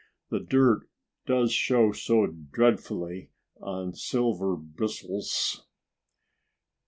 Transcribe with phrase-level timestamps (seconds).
[0.31, 0.87] The dirt
[1.27, 3.29] does show so dreadfully
[3.61, 5.63] on silver bristles!"